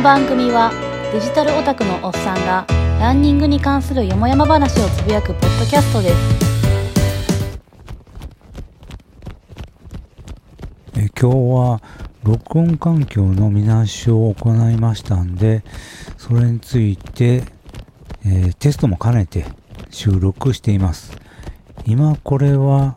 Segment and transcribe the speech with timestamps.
[0.00, 0.72] の番組は
[1.12, 2.64] デジタルオタクのおっさんが
[2.98, 6.16] ランニングに関するよもやま話をつぶやくポッドキャストです
[10.96, 11.82] え今日は
[12.22, 15.64] 録音環境の見直しを行いましたんで、
[16.16, 17.42] それについて、
[18.24, 19.44] えー、テストも兼ねて
[19.90, 21.14] 収録しています。
[21.84, 22.96] 今これは、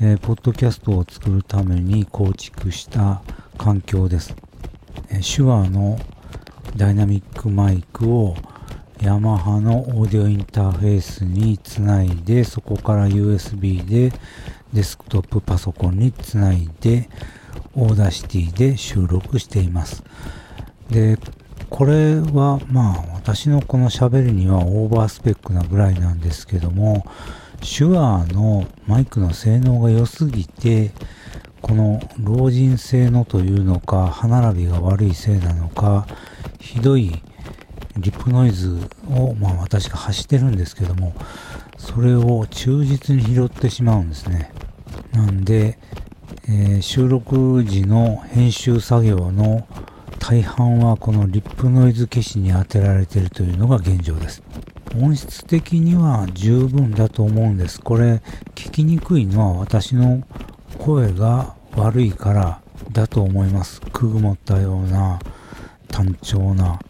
[0.00, 3.22] えー、ポッドキャストを作るために構築した
[3.58, 4.34] 環境です。
[5.10, 6.00] えー、 Shure の
[6.76, 8.34] ダイナミックマイクを
[9.00, 14.12] ヤマハのオーディオインターフェースにつないで、そこから USB で
[14.72, 17.08] デスクトップパソコンにつないで、
[17.74, 20.02] Audacity で収録しています。
[20.88, 21.18] で、
[21.68, 27.04] これはまあ私のこの喋りにはオーバースペックなぐらいなんですけども、
[27.60, 30.92] Shure のマイクの性能が良すぎて、
[31.60, 36.06] この老人性のというのか、歯並びが悪いせいなのか、
[36.62, 37.20] ひどい
[37.96, 38.78] リップノイズ
[39.10, 41.12] を、まあ私が発してるんですけども、
[41.76, 44.52] それを忠実に拾ってしまうんですね。
[45.12, 45.78] なんで、
[46.48, 49.66] えー、収録時の編集作業の
[50.20, 54.42] 大半はこのリップノイズ消しに当てられているというのが現状です。
[54.96, 57.80] 音質的には十分だと思うんです。
[57.80, 58.22] これ
[58.54, 60.22] 聞きにくいのは私の
[60.78, 63.80] 声が悪いからだと思います。
[63.80, 65.18] くぐもったような
[65.92, 66.80] 単調な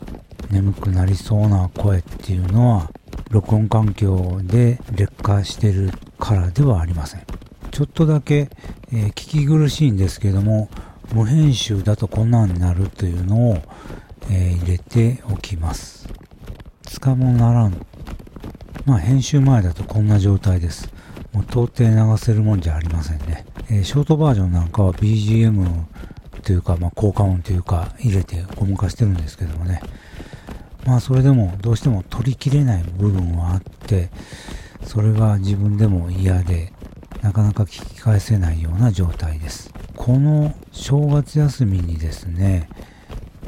[0.51, 2.91] 眠くなりそうな声っていうのは
[3.31, 7.27] 録音環境で劣化してるからではありません。
[7.71, 8.51] ちょっとだけ、
[8.93, 10.69] えー、聞き苦しいんですけども、
[11.15, 13.57] 無編集だとこんなんになるというのを、
[14.31, 16.07] えー、入れておきます。
[16.83, 17.87] つかもならん。
[18.85, 20.93] まあ編集前だとこんな状態です。
[21.33, 23.47] もう到底流せるもんじゃありませんね。
[23.71, 25.85] えー、ショートバージョンなんかは BGM
[26.43, 29.81] というか、まあ効果音というか入れてゴム化してるんですけどもね。
[30.85, 34.11] まあそれでもどうしても取りきれない部分はあって、
[34.85, 36.73] それが自分でも嫌で、
[37.23, 39.73] なかなか聞き返せないような状態です。
[39.97, 42.69] この正月休みにですね、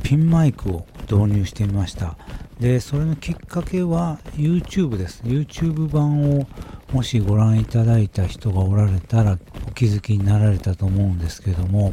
[0.04, 2.16] ピンマイクを導入してみました。
[2.60, 5.22] で、それのきっかけは YouTube です。
[5.24, 6.46] YouTube 版を
[6.92, 11.92] もしご覧いただいた人がおられたらお気づきになられたと思うんですけども、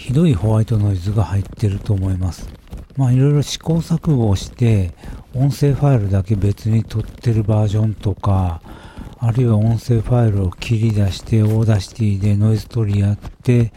[0.00, 2.48] ひどいホワイトノイズが入ってると思います。
[2.96, 4.94] まあいろいろ試行錯誤をして、
[5.34, 8.62] 音声ファイルだけ別に撮ってるバージョンとか、
[9.18, 13.74] あるいは音声ファイルを切り出して、 Audacity でノイズ取りやって、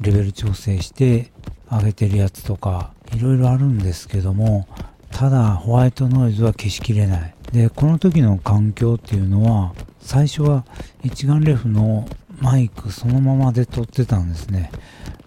[0.00, 1.30] レベル調整して
[1.70, 4.66] 上げてるやつとか、いろいろあるんですけども、
[5.12, 7.34] ただホワイトノイズは消しきれない。
[7.52, 10.64] で、この時の環境っていうのは、最初は
[11.04, 12.08] 一眼レフの
[12.40, 14.72] マイクそのままで撮ってたんですね。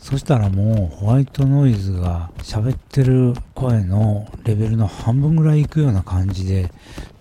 [0.05, 6.71] そしたらもうホワイトノイズが喋ってる声のレベルの半分ぐらいいくような感じで、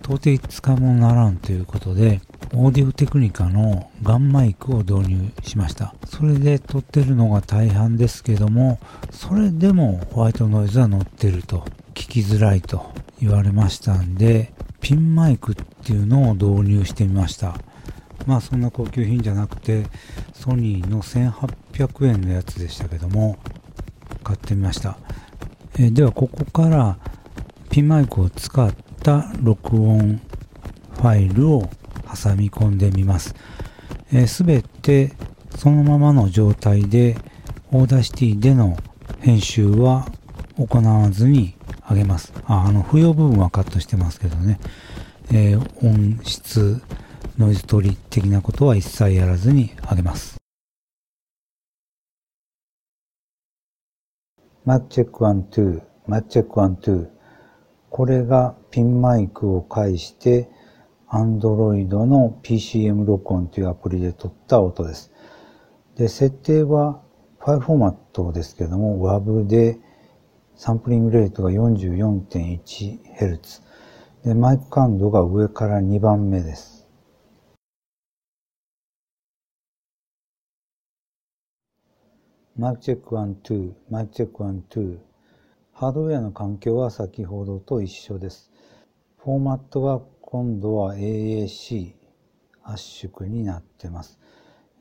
[0.03, 2.21] 到底使うもならんということで、
[2.53, 5.95] オーディオテクニカのガンマイクを導入しました。
[6.05, 8.77] それで撮ってるのが大半ですけども、
[9.09, 17.57] それでもホワイトノイズは乗ってると、聞きづらいと言われましたんで、ピンマイクっていうのを導入してみました。
[18.25, 19.85] まあそんな高級品じゃなくて、
[20.33, 23.37] ソニーの1800円のやつでしたけども、
[24.23, 24.97] 買ってみました。
[25.77, 26.97] え、ではここから
[27.69, 30.21] ピンマイクを使った録音
[30.93, 31.69] ファイルを
[32.05, 33.35] 挟み込んでみます。
[34.27, 35.13] す、べ、て
[35.57, 37.17] そのままの状態で
[37.71, 38.77] Audacity での
[39.19, 40.07] 編集は
[40.57, 41.55] 行わずに
[41.89, 42.33] 上げます。
[42.45, 44.59] ああの、不要部分はカットしてますけどね。
[45.31, 46.81] えー、音質、
[47.37, 50.37] ノイズ取り的なことは一切やらずに上げます。
[54.63, 57.09] マイクチェック12、マイクチェック12。
[57.89, 60.49] これがピンマイクを介して
[61.09, 65.11] Android の PCM 録音というアプリで撮った音です。
[65.97, 67.01] で、設定は
[67.39, 69.77] ファイルフォーマットですけども WAV で
[70.55, 73.61] サンプリングレートが 44.1Hz。
[74.23, 76.74] で、マイク感度が上から2番目です。
[82.57, 84.97] マイクチェック1、2、マイクチェック1、2。
[85.73, 88.49] ハードウェアの環境は先ほどと一緒です。
[89.17, 91.95] フォーマットは今度は AAC
[92.63, 94.21] 圧縮になってます。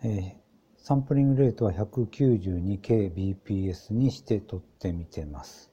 [0.04, 0.34] えー、
[0.76, 5.72] サンプリングレートは 192kbps にして撮ってみてます。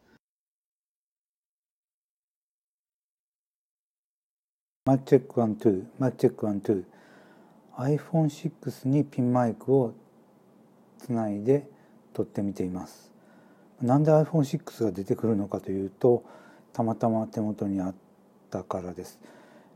[4.85, 6.83] マイクチェック1、2、マイクチェック1、2。
[7.77, 9.93] iPhone6 にピンマイクを
[10.97, 11.69] つないで
[12.13, 13.11] 撮ってみています。
[13.81, 16.23] なんで iPhone6 が出てくるのかというと
[16.73, 17.95] たまたま手元にあっ
[18.49, 19.19] たからです。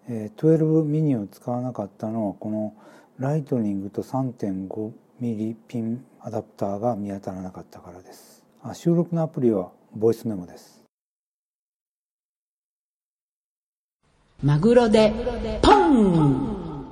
[0.07, 2.73] えー、12ミニを使わなかったのはこの
[3.17, 8.43] ライトニングと3.5ミリピンアダプターが見当たらなかったからです。
[8.61, 10.83] あ収録のアプリはボイスメモです。
[14.43, 15.13] マグロで
[15.61, 16.85] ポン、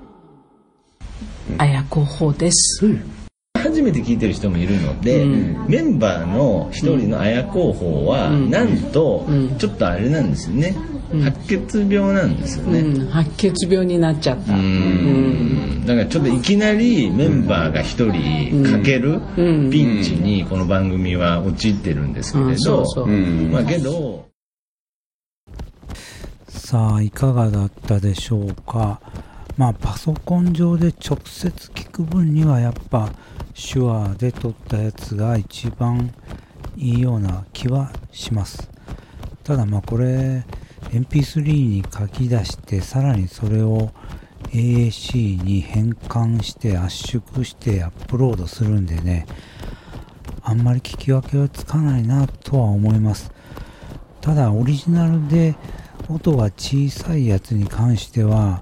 [1.57, 2.85] あやこほです。
[2.85, 3.22] うん
[3.63, 9.25] 初めて聞いてる人もいるので、うん、メンバーの一人の綾候補は、うん、なんと、
[9.57, 10.75] ちょっとあれなんですよね、
[11.23, 14.53] 白血病なんですよね、白血病になっちゃった。
[14.53, 15.85] うん。
[15.85, 19.21] だからちょっといきなりメンバーが一人かける
[19.71, 22.85] ピンチにこの番組は陥ってるんですけれど、
[23.51, 24.25] まあけど
[26.47, 28.99] さあいかがだったでしょうか。
[29.57, 33.11] まあパソコン上で直接聞く分にはやっぱ
[33.53, 36.13] 手話で撮ったやつが一番
[36.75, 38.69] いいような気はします。
[39.43, 40.43] ただまあこれ
[40.91, 43.91] MP3 に書き出してさらにそれを
[44.49, 49.25] AAC に変換して圧縮してアップロードするんでね
[50.43, 53.31] あんまり聞き分けはつかないなとは思います。
[54.21, 55.55] ただオリジナルで
[56.09, 58.61] 音が小さいやつに関しては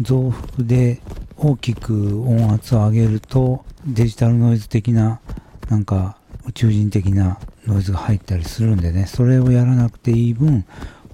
[0.00, 1.00] 増幅で
[1.44, 5.20] 大きく音圧を上げるとデジタルノイズ的な
[5.68, 6.16] なんか
[6.46, 9.06] 宇宙人的なノイズが入ったりするんでね。
[9.06, 10.64] それをやらなくていい分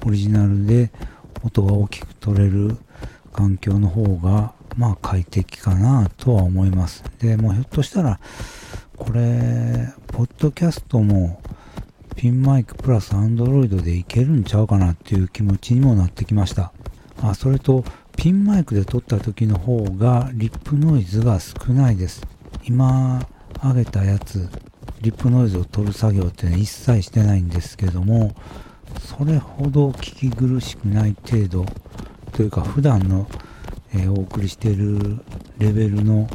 [0.05, 0.91] オリジナルで
[1.43, 2.77] 音が大きく取れる
[3.33, 7.05] 環境の方がまあ快適かなとは思います。
[7.21, 8.21] でもうひょっとしたら
[8.99, 11.41] これポッドキャストも
[12.17, 16.73] ピンマイクプラスアンドロイドでいけるんちゃうかなっていう気持ちにもなってきました。
[17.23, 17.83] あそれと
[18.19, 22.26] ピンマイクで撮った時の方がリップノイズが少ないです。
[22.65, 23.25] 今
[23.62, 24.50] 上げたやつ、
[25.00, 28.35] リップノイズを取る作業っていうのは一切してないんですけども、
[28.99, 31.65] それほど聞き苦しくない程度
[32.32, 33.29] というか普段の、
[33.94, 35.20] えー、お送りしている
[35.59, 36.29] レベルの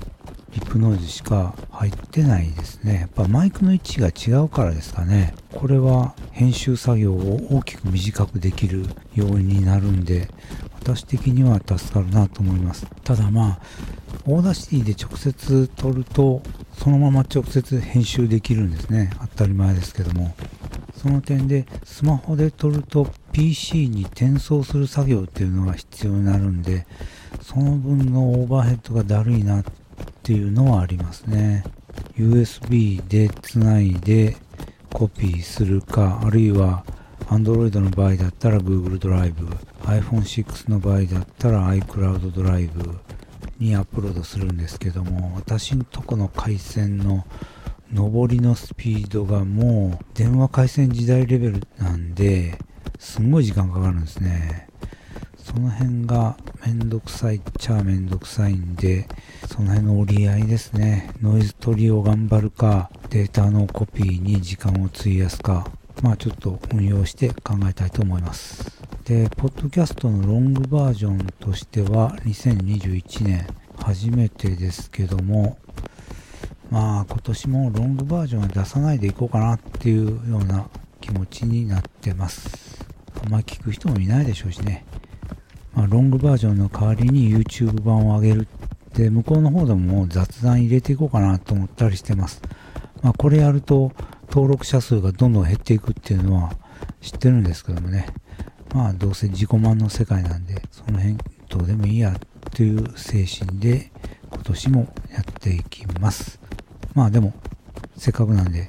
[0.54, 3.00] リップノイズしか入ってないですね。
[3.02, 5.34] やっぱマイクの位置が違うからですかね。
[5.52, 8.86] これは編集作業を大きく短くできる
[9.16, 10.30] 要因になるんで、
[10.80, 12.86] 私的には助かるなと思います。
[13.04, 13.60] ただまあ、
[14.26, 16.44] Audacity で直接撮ると、
[16.78, 19.10] そのまま直接編集できるんですね。
[19.22, 20.36] 当たり前ですけども。
[20.96, 26.86] その点で、スマホで撮ると PC に転送する作業っていうのが必要になるんで、
[27.42, 29.72] その分のオーバーヘッドがだるいなって
[30.24, 31.66] っていうのはありますね。
[32.16, 34.38] USB でつないで
[34.94, 36.86] コピーするか、あるいは
[37.26, 39.46] Android の場合だったら Google ドライブ、
[39.82, 42.98] iPhone6 の場合だったら iCloud ドライブ
[43.60, 47.26] にアップロードするんですけども、私のとこの回線の
[47.94, 52.58] 上りのスピードがもう電話回線時代レベルなんで、
[52.98, 54.70] すんごい時間かかるんですね。
[55.54, 56.36] その辺が
[56.66, 59.08] めんどくさいっちゃめんどくさいんで、
[59.48, 61.12] その辺の折り合いですね。
[61.22, 65.70] ノイズ取りを頑張るか、データのコピーに時間を費やすか、
[66.02, 68.82] まあちょっと運用して考えたいと思います。
[69.06, 73.46] で、ポッドキャストのロングバージョンとしては2021年
[73.78, 75.60] 初めてですけども、
[76.72, 80.68] まあ今年もロングバージョンは出さないでいこうかなっていうような
[81.00, 82.84] 気持ちになってます。
[83.24, 84.84] あんまり聞く人もいないでしょうしね。
[85.76, 92.42] まあ、ロングバージョンの代わりに YouTube 版を上げるって向こうの方でももう雑談入れていこうかなと思ったりしてます。
[93.02, 93.92] まあこれやると
[94.30, 96.56] 登録者数がどんどん減っていくっていうのは
[97.02, 98.08] 知ってるんですけどもね。
[98.74, 101.18] まあどうせ自己満の世界なんで、その辺
[101.50, 102.20] どうでもいいや
[102.52, 103.92] という精神で
[104.32, 106.40] 今年もやっていきます。
[106.94, 107.34] まあでも、
[107.96, 108.68] せっかくなんで、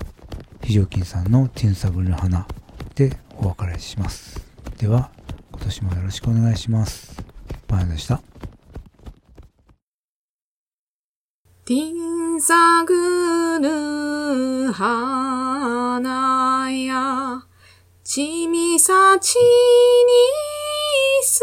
[0.63, 2.47] 非常勤さんのティンサグルの花
[2.95, 4.41] でお別れします。
[4.79, 5.11] では、
[5.65, 7.17] 年もよろしくお願いします。
[7.67, 8.21] バイでした。
[11.65, 17.43] ティンサグル花や
[18.03, 19.43] ちみさちに
[21.23, 21.43] す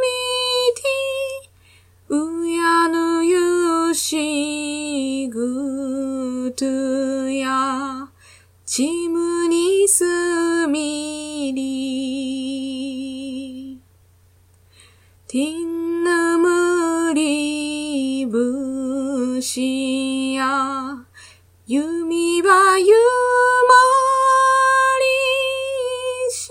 [0.00, 0.06] み
[0.74, 0.82] て
[2.14, 6.64] うやぬゆしぐと
[7.28, 8.08] や
[8.64, 11.07] ちむにすみ
[15.30, 21.04] ティンヌムリブシア。
[21.66, 22.88] 弓は夢
[24.98, 25.10] リ
[26.32, 26.48] シ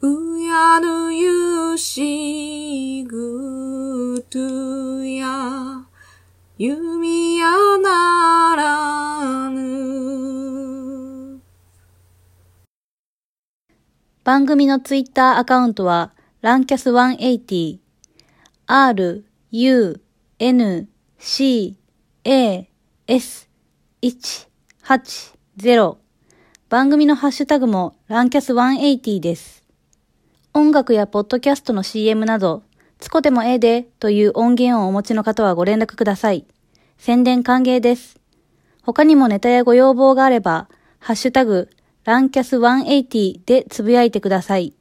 [0.00, 0.08] が。
[0.08, 4.40] うやぬゆしぐと
[5.04, 5.86] や。
[6.58, 11.40] 弓やならぬ。
[14.24, 16.10] 番組のツイッターアカウントは
[16.44, 17.78] ランキャス180、
[18.66, 20.00] r, u,
[20.38, 21.78] n, c,
[22.22, 22.68] a,
[23.06, 23.48] s,
[24.02, 25.96] 180
[26.68, 29.64] 番組のハッシュタグもランキャス180です。
[30.52, 32.62] 音楽やポッドキャストの CM など、
[32.98, 36.44] つこでもええでという音源をお持ちの方はご連絡ください。
[36.98, 38.20] 宣伝歓迎です。
[38.82, 41.70] 他にもネタやご要望があれば、ハッシュタグ、
[42.04, 44.74] ランキャス180でつぶやいてください。